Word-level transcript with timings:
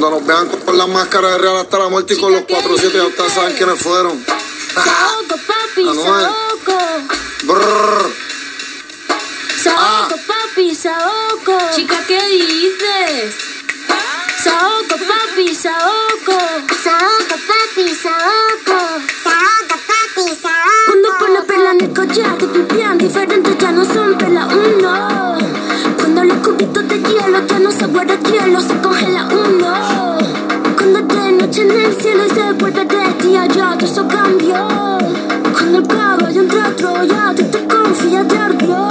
Cuando 0.00 0.18
nos 0.18 0.26
vean 0.26 0.48
con 0.64 0.78
las 0.78 0.88
máscaras 0.88 1.32
de 1.32 1.38
real 1.38 1.56
hasta 1.58 1.78
la 1.78 1.88
muerte 1.90 2.14
y 2.14 2.16
con 2.18 2.32
los 2.32 2.44
4-7 2.44 2.90
ya 2.90 3.04
ustedes 3.04 3.32
saben 3.34 3.54
quiénes 3.54 3.82
fueron. 3.82 4.24
Saoco, 4.72 5.36
papi. 5.46 5.84
Saoco. 6.02 6.78
Brrr. 7.42 8.10
Saoco, 9.62 10.14
papi, 10.26 10.74
Saoco. 10.74 11.58
Chica, 11.74 12.02
¿qué 12.08 12.18
dices? 12.30 13.34
Saoco, 14.42 14.96
papi, 15.06 15.54
Saoco. 15.54 16.38
Saoco, 16.82 17.36
papi, 17.46 17.94
saoco. 17.94 18.80
Saoco, 19.22 19.76
papi, 19.86 20.34
saoco. 20.40 20.86
Cuando 20.86 21.08
pone 21.18 21.42
perla 21.42 21.70
en 21.72 21.80
el 21.82 21.92
collar, 21.92 22.38
te 22.38 22.46
pipián 22.46 22.96
diferentes 22.96 23.58
ya 23.58 23.70
no 23.70 23.84
son 23.84 24.16
perla 24.16 24.46
uno. 24.46 25.36
Cuando 25.98 26.24
los 26.24 26.38
cubitos 26.38 26.88
de 26.88 27.02
hielo 27.02 27.46
ya 27.46 27.58
no 27.58 27.70
se 27.70 27.84
guarda 27.84 28.18
hielo, 28.18 28.60
se 28.62 28.74
de 31.72 31.82
noche 31.82 31.82
en 31.82 31.86
el 31.86 31.94
cielo 32.00 32.22
y 32.26 32.30
se 32.30 32.52
vuelve 32.52 32.84
de 32.84 33.28
día, 33.28 33.46
ya 33.46 33.76
todo 33.76 33.86
eso 33.86 34.08
cambió. 34.08 34.98
Cuando 35.52 35.78
el 35.78 35.86
caballo 35.86 36.40
entra 36.40 36.66
a 36.66 36.76
Troya, 36.76 37.34
te 37.34 37.66
confías 37.66 38.28
de 38.28 38.38
ardió. 38.38 38.88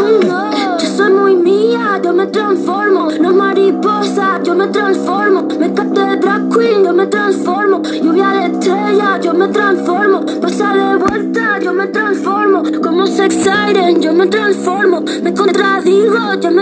Uno. 0.00 0.50
Yo 0.78 0.86
soy 0.96 1.12
muy 1.12 1.36
mía, 1.36 2.00
yo 2.02 2.12
me 2.12 2.26
transformo. 2.26 3.08
No 3.20 3.32
mariposa, 3.32 4.40
yo 4.42 4.54
me 4.54 4.66
transformo. 4.68 5.46
Me 5.58 5.72
capté 5.72 6.16
drag 6.16 6.48
queen, 6.50 6.84
yo 6.84 6.92
me 6.92 7.06
transformo. 7.06 7.82
Lluvia 7.82 8.28
de 8.30 8.46
estrella, 8.46 9.20
yo 9.20 9.34
me 9.34 9.48
transformo. 9.48 10.24
Pasa 10.40 10.74
de 10.74 10.96
vuelta, 10.96 11.58
yo 11.60 11.72
me 11.72 11.86
transformo. 11.86 12.62
Como 12.82 13.06
sex 13.06 13.34
siren, 13.34 14.02
yo 14.02 14.12
me 14.12 14.26
transformo. 14.26 15.02
Me 15.22 15.32
contradigo, 15.32 16.34
yo 16.40 16.50
me 16.50 16.61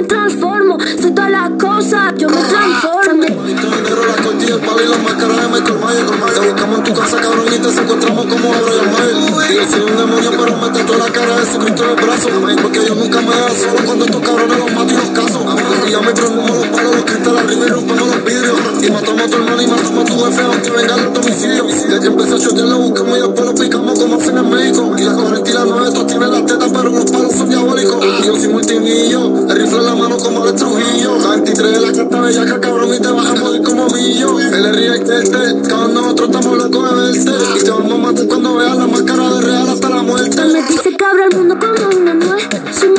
Porque 12.21 12.85
yo 12.87 12.95
nunca 12.95 13.21
me 13.23 13.35
dejo 13.35 13.49
solo 13.49 13.81
cuando 13.87 14.05
estos 14.05 14.21
cabrones 14.21 14.59
los 14.59 14.73
mato 14.73 14.93
y 14.93 14.97
los 14.97 15.09
caso. 15.11 15.41
Y 15.87 15.91
ya 15.91 16.01
me 16.01 16.13
prendemos 16.13 16.51
los 16.51 16.67
palos, 16.67 16.97
los 16.97 17.05
cristales 17.05 17.41
arriba 17.41 17.65
y 17.65 17.69
rompemos 17.71 18.09
los 18.09 18.25
vidrios. 18.25 18.57
Y 18.83 18.91
matamos 18.91 19.23
a 19.23 19.27
tu 19.27 19.37
hermano 19.37 19.63
y 19.63 19.67
matamos 19.67 20.05
a 20.05 20.05
tu 20.05 20.25
jefe, 20.25 20.43
aunque 20.43 20.71
venga 20.71 20.95
el 20.97 21.13
domicilio. 21.15 21.65
Desde 21.65 22.01
que 22.01 22.07
empezó 22.07 22.35
a 22.37 22.39
chotear, 22.39 22.69
lo 22.69 22.79
buscamos 22.79 23.17
y 23.17 23.21
después 23.23 23.47
lo 23.47 23.55
picamos 23.55 23.99
como 23.99 24.19
en 24.21 24.51
México. 24.51 24.95
Y 24.99 25.03
la 25.03 25.15
40 25.15 25.51
y 25.51 25.53
la 25.55 25.65
9, 25.65 25.89
estos 25.89 26.07
tienen 26.07 26.31
las 26.31 26.47
tetas, 26.47 26.71
pero 26.71 26.91
los 26.91 27.11
palos 27.11 27.33
son 27.33 27.49
diabólicos. 27.49 28.05
Y 28.05 28.27
yo 28.27 28.37
soy 28.37 28.49
multimillo, 28.49 29.49
el 29.49 29.57
rifle 29.57 29.79
en 29.79 29.87
la 29.87 29.95
mano 29.95 30.17
como 30.19 30.47
el 30.47 30.55
Trujillo. 30.55 31.19
La 31.21 31.31
23 31.31 31.73
de 31.73 31.81
la 31.81 31.93
carta 31.93 32.21
bellaca, 32.21 32.61
cabrón, 32.61 32.95
y 32.95 33.01
te 33.01 33.09
vas 33.09 33.27
a 33.27 33.35
morir 33.35 33.63
como 33.63 33.87
millo. 33.89 34.39
El 34.41 34.75
ríe 34.75 34.97
y 34.97 35.05
tete, 35.05 35.55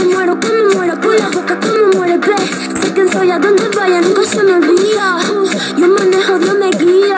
me 0.02 0.14
muero, 0.14 0.38
como 0.40 0.76
muero, 0.76 1.00
por 1.00 1.20
la 1.20 1.30
boca, 1.30 1.60
como 1.60 1.98
muere, 1.98 2.18
ve. 2.18 2.82
Sé 2.82 2.94
quién 2.94 3.12
soy, 3.12 3.32
a 3.32 3.40
donde 3.40 3.68
vaya, 3.76 4.02
nunca 4.02 4.24
se 4.24 4.44
me 4.44 4.54
olvida. 4.54 5.18
Uh, 5.32 5.80
yo 5.80 5.88
manejo, 5.88 6.40
Dios 6.40 6.58
me 6.58 6.70
guía. 6.72 7.16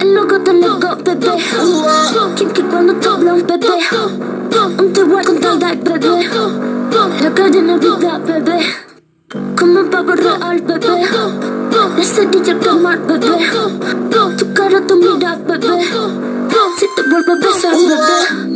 El 0.00 0.14
loco 0.14 0.40
te 0.40 0.52
loco, 0.54 0.96
bebé. 1.04 1.36
Quien 2.36 2.50
que 2.50 2.62
cuando 2.64 2.94
te 2.94 3.08
habla 3.08 3.34
un 3.34 3.46
bebé. 3.46 3.68
Un 4.78 4.92
te 4.92 5.02
voy 5.02 5.20
a 5.20 5.24
contar 5.24 5.58
bebé. 5.58 6.28
La 7.22 7.34
calle 7.34 7.62
no 7.62 7.78
vida, 7.78 8.18
bebé. 8.18 8.58
Como 9.56 9.80
un 9.80 9.90
pavo 9.90 10.12
real, 10.12 10.60
bebé. 10.62 11.08
La 11.96 12.04
cerilla 12.04 12.58
tomar, 12.58 12.98
bebé. 13.06 13.26
Tu 14.38 14.54
cara, 14.54 14.80
tu 14.86 14.96
mira, 14.96 15.36
bebé. 15.36 15.84
Si 16.78 16.86
te 16.96 17.02
vuelvo 17.02 17.32
a 17.32 17.36
besar, 17.36 17.74
bebé. 17.74 18.49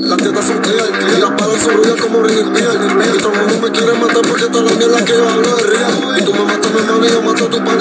Ruidas 1.72 2.00
como 2.00 2.22
Ring 2.22 2.38
Y 2.38 3.18
todo 3.18 3.32
el 3.32 3.40
mundo 3.40 3.58
me 3.62 3.70
quiere 3.70 3.92
matar 3.94 4.22
porque 4.28 4.46
toda 4.46 4.64
la 4.64 4.72
mierda 4.72 5.04
que 5.04 5.12
yo 5.12 5.28
hablo 5.28 5.58
es 5.58 5.66
real. 5.66 6.18
Y 6.18 6.24
tú 6.24 6.32
me 6.32 6.44
matas, 6.44 6.72
mi 6.72 6.78
hermano, 6.78 7.06
y 7.06 7.10
yo 7.10 7.22
mato 7.22 7.44
a 7.44 7.50
tu 7.50 7.64
pan 7.64 7.78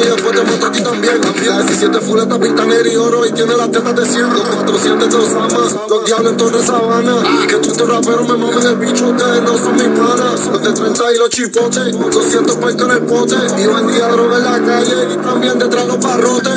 también. 0.93 1.21
La 1.49 1.61
17 1.61 1.99
fuleta 2.01 2.39
pinta 2.39 2.65
negro 2.65 2.89
y 2.89 2.95
oro 2.95 3.25
y 3.25 3.31
tiene 3.31 3.55
las 3.55 3.71
tetas 3.71 3.95
de 3.95 4.05
100. 4.05 4.33
Los 4.33 4.41
400 4.41 5.09
te 5.09 5.15
los 5.15 6.05
diablos 6.05 6.31
en 6.31 6.37
Torre 6.37 6.63
Sabana. 6.63 7.23
Que 7.47 7.55
tú 7.55 7.71
te 7.71 7.85
rapero 7.85 8.23
me 8.23 8.37
mames 8.37 8.65
el 8.65 8.75
bicho, 8.77 9.07
ustedes 9.07 9.41
no 9.43 9.57
son 9.57 9.73
mis 9.73 9.99
panas. 9.99 10.47
Los 10.47 10.63
de 10.63 10.73
30 10.73 11.13
y 11.13 11.17
los 11.17 11.29
chipotes, 11.29 11.99
200 11.99 12.55
palcos 12.57 12.85
en 12.85 12.91
el 12.91 13.01
pote. 13.03 13.35
Y 13.57 13.67
vendía 13.67 14.07
droga 14.07 14.37
en 14.37 14.43
la 14.43 14.59
calle 14.65 15.13
y 15.13 15.17
también 15.17 15.59
detrás 15.59 15.87
los 15.87 15.99
barrotes. 15.99 16.53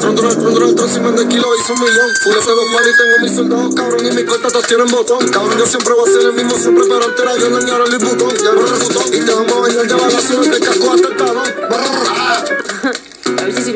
Tron, 0.00 0.14
tron, 0.14 0.76
tron, 0.76 0.88
si 0.88 1.00
de 1.00 1.28
kilo 1.28 1.46
hizo 1.58 1.72
un 1.72 1.80
millón. 1.80 2.10
Fulete 2.22 2.50
los 2.50 2.66
palos 2.72 2.88
y 2.88 2.96
tengo 2.96 3.16
mis 3.22 3.36
soldados, 3.36 3.74
cabrón, 3.74 4.06
y 4.06 4.10
mis 4.10 4.24
cuentas 4.24 4.52
tienen 4.68 4.86
botón. 4.88 5.28
Cabrón, 5.28 5.58
yo 5.58 5.66
siempre 5.66 5.94
voy 5.94 6.08
a 6.08 6.12
ser 6.12 6.22
el 6.22 6.32
mismo 6.34 6.58
siempre, 6.58 6.84
pero 6.88 7.04
antes 7.04 7.20
era 7.20 7.36
yo 7.36 7.50
dañar 7.50 7.80
el 7.80 7.98
botón. 7.98 8.34
Ya 8.36 8.52
no 8.52 8.62
resultó. 8.62 9.00
Y 9.12 9.20
te 9.20 9.32
vamos 9.32 9.52
a 9.52 9.60
bañar, 9.60 9.86
llevar 9.86 10.12
la 10.12 10.20
ciudad 10.20 10.42
de 10.42 10.60
casco 10.60 10.92
hasta 10.92 11.08
el 11.08 11.16
talón. 11.16 11.95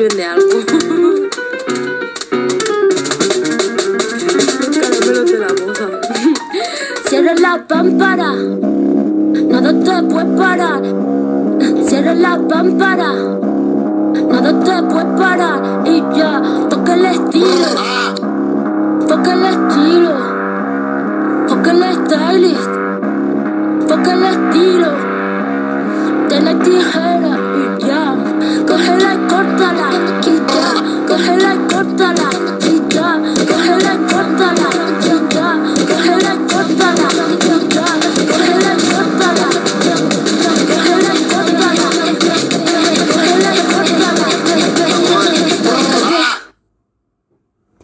Sirven 0.01 0.17
de 0.17 0.25
algo. 0.25 0.49
Caramelo 4.81 5.23
de 5.23 5.37
la 5.39 5.47
boca. 5.47 5.85
Cierra 7.07 7.33
la 7.35 7.63
pámpara, 7.67 8.33
nada 8.33 9.71
te 9.73 10.03
puede 10.07 10.37
parar. 10.37 10.81
Cierra 11.85 12.15
la 12.15 12.39
pámpara, 12.47 13.13
nada 14.29 14.59
te 14.63 14.83
puede 14.83 15.05
parar. 15.17 15.83
Y 15.85 16.03
ya, 16.17 16.41
toca 16.69 16.93
el 16.93 17.05
estilo, 17.05 17.67
toca 19.07 19.33
el 19.33 19.45
estilo, 19.45 20.15
toca 21.47 21.71
el 21.71 21.83
stylist, 21.95 22.69